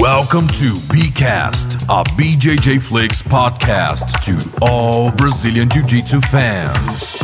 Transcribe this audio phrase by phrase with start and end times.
[0.00, 7.18] Welcome to BCast, a BJJ Flix podcast to all Brazilian Jiu Jitsu fans.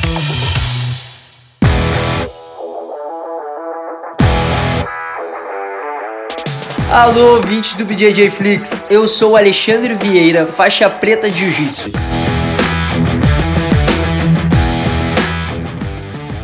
[6.91, 12.13] Alô, ouvintes do BJJ Flix, eu sou Alexandre Vieira, faixa preta de Jiu-Jitsu.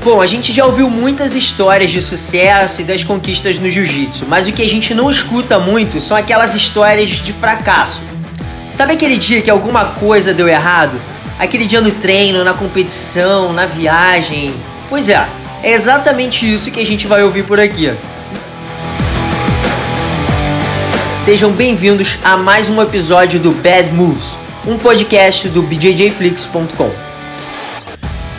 [0.03, 4.49] Bom, a gente já ouviu muitas histórias de sucesso e das conquistas no jiu-jitsu, mas
[4.49, 8.01] o que a gente não escuta muito são aquelas histórias de fracasso.
[8.71, 10.99] Sabe aquele dia que alguma coisa deu errado?
[11.39, 14.55] Aquele dia no treino, na competição, na viagem?
[14.89, 15.29] Pois é,
[15.63, 17.93] é exatamente isso que a gente vai ouvir por aqui.
[21.23, 27.10] Sejam bem-vindos a mais um episódio do Bad Moves, um podcast do BJJFlix.com.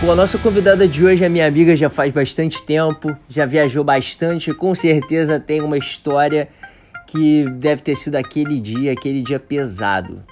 [0.02, 3.84] Bom, a nossa convidada de hoje é minha amiga já faz bastante tempo, já viajou
[3.84, 6.50] bastante, com certeza tem uma história
[7.06, 10.24] que deve ter sido aquele dia, aquele dia pesado.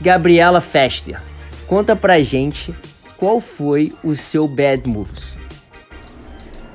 [0.00, 1.20] Gabriela Fester,
[1.68, 2.74] conta pra gente
[3.16, 5.32] qual foi o seu bad moves.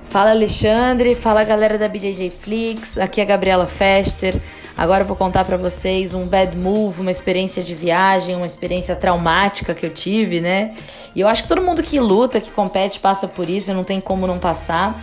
[0.10, 4.36] Fala Alexandre, fala galera da BJJ Flix, aqui é a Gabriela Fester.
[4.78, 8.96] Agora eu vou contar para vocês um bad move, uma experiência de viagem, uma experiência
[8.96, 10.76] traumática que eu tive, né?
[11.16, 14.02] E eu acho que todo mundo que luta, que compete, passa por isso, não tem
[14.02, 15.00] como não passar.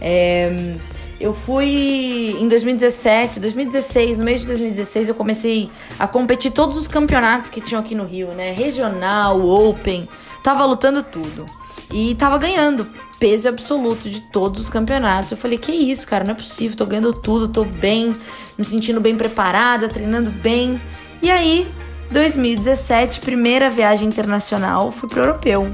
[0.00, 0.74] É,
[1.20, 6.88] eu fui em 2017, 2016, no meio de 2016, eu comecei a competir todos os
[6.88, 8.52] campeonatos que tinham aqui no Rio, né?
[8.52, 10.08] Regional, Open,
[10.42, 11.44] tava lutando tudo.
[11.92, 12.86] E tava ganhando
[13.18, 15.32] peso absoluto de todos os campeonatos.
[15.32, 18.14] Eu falei, que isso, cara, não é possível, tô ganhando tudo, tô bem,
[18.56, 20.80] me sentindo bem preparada, treinando bem.
[21.20, 21.70] E aí,
[22.10, 25.70] 2017, primeira viagem internacional, fui pro europeu.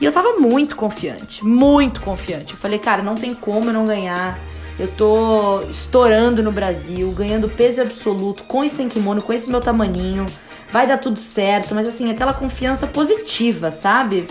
[0.00, 2.54] E eu tava muito confiante, muito confiante.
[2.54, 4.38] Eu falei, cara, não tem como eu não ganhar.
[4.78, 10.26] Eu tô estourando no Brasil, ganhando peso absoluto, com esse kimono, com esse meu tamaninho.
[10.70, 14.26] Vai dar tudo certo, mas assim, aquela confiança positiva, sabe?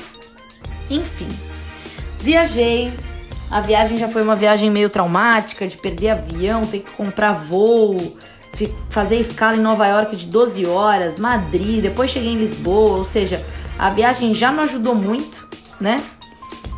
[0.92, 1.28] Enfim,
[2.20, 2.92] viajei.
[3.50, 7.98] A viagem já foi uma viagem meio traumática, de perder avião, ter que comprar voo,
[8.90, 13.44] fazer escala em Nova York de 12 horas, Madrid, depois cheguei em Lisboa, ou seja,
[13.78, 15.48] a viagem já não ajudou muito,
[15.80, 16.02] né?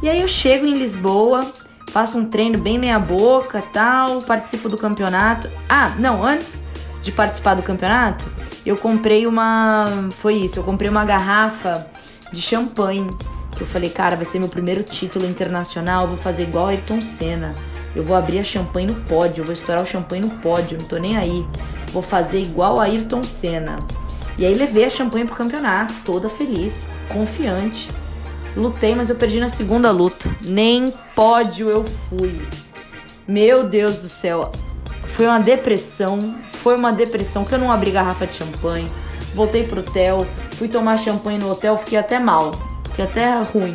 [0.02, 1.42] E aí eu chego em Lisboa,
[1.92, 5.50] faço um treino bem meia boca, tal, participo do campeonato.
[5.70, 6.64] Ah, não, antes
[7.02, 8.28] de participar do campeonato,
[8.66, 9.86] eu comprei uma,
[10.20, 11.86] foi isso, eu comprei uma garrafa
[12.32, 13.08] de champanhe
[13.60, 17.56] eu falei, cara, vai ser meu primeiro título internacional, vou fazer igual Ayrton Senna.
[17.96, 20.88] Eu vou abrir a champanhe no pódio, eu vou estourar o champanhe no pódio, não
[20.88, 21.46] tô nem aí.
[21.92, 23.78] Vou fazer igual a Ayrton Senna.
[24.38, 27.92] E aí levei a champanhe pro campeonato, toda feliz, confiante.
[28.58, 30.30] Lutei, mas eu perdi na segunda luta.
[30.44, 32.42] Nem pódio eu fui.
[33.28, 34.52] Meu Deus do céu.
[35.08, 36.18] Foi uma depressão.
[36.64, 38.88] Foi uma depressão que eu não abri garrafa de champanhe.
[39.36, 40.26] Voltei pro hotel,
[40.58, 43.74] fui tomar champanhe no hotel, fiquei até mal que até ruim.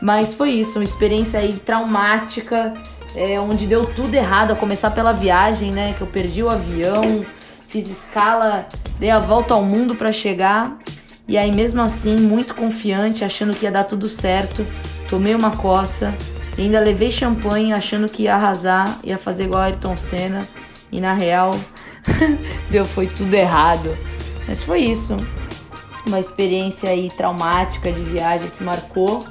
[0.00, 2.74] Mas foi isso, uma experiência aí traumática,
[3.14, 5.94] é, onde deu tudo errado, a começar pela viagem, né?
[5.96, 7.24] Que eu perdi o avião,
[7.66, 10.78] fiz escala, dei a volta ao mundo para chegar.
[11.26, 14.64] E aí, mesmo assim, muito confiante, achando que ia dar tudo certo,
[15.10, 16.14] tomei uma coça,
[16.56, 20.42] e ainda levei champanhe, achando que ia arrasar, ia fazer igual a Ayrton Senna.
[20.90, 21.50] E na real,
[22.70, 23.96] deu, foi tudo errado.
[24.46, 25.18] Mas foi isso
[26.08, 29.24] uma experiência aí traumática de viagem que marcou.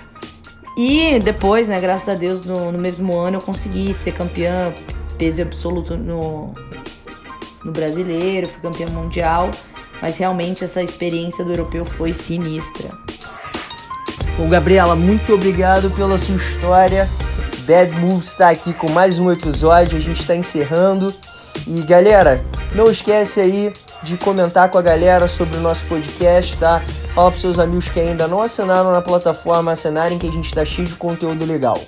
[0.78, 4.74] E depois, né, graças a Deus, no, no mesmo ano eu consegui ser campeã
[5.18, 6.54] peso absoluto no,
[7.66, 9.50] no brasileiro, fui campeã mundial.
[10.02, 12.90] Mas realmente essa experiência do europeu foi sinistra.
[14.38, 17.10] Bom, Gabriela, muito obrigado pela sua história.
[17.66, 21.12] Bad Moves está aqui com mais um episódio, a gente está encerrando.
[21.66, 22.46] E galera,
[22.76, 26.82] não esquece aí de comentar com a galera sobre o nosso podcast, tá?
[27.14, 30.64] Fala para seus amigos que ainda não assinaram na plataforma, assinarem que a gente tá
[30.64, 31.80] cheio de conteúdo legal.